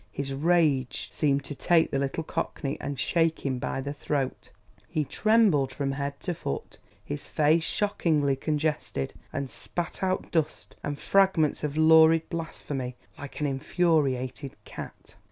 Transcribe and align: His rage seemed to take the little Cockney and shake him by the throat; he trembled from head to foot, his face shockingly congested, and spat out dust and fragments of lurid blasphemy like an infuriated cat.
His 0.11 0.33
rage 0.33 1.09
seemed 1.11 1.43
to 1.43 1.53
take 1.53 1.91
the 1.91 1.99
little 1.99 2.23
Cockney 2.23 2.75
and 2.81 2.99
shake 2.99 3.45
him 3.45 3.59
by 3.59 3.81
the 3.81 3.93
throat; 3.93 4.49
he 4.89 5.05
trembled 5.05 5.71
from 5.71 5.91
head 5.91 6.19
to 6.21 6.33
foot, 6.33 6.79
his 7.05 7.27
face 7.27 7.63
shockingly 7.63 8.35
congested, 8.35 9.13
and 9.31 9.47
spat 9.47 10.01
out 10.01 10.31
dust 10.31 10.75
and 10.83 10.97
fragments 10.97 11.63
of 11.63 11.77
lurid 11.77 12.27
blasphemy 12.31 12.95
like 13.19 13.39
an 13.41 13.45
infuriated 13.45 14.55
cat. 14.65 15.13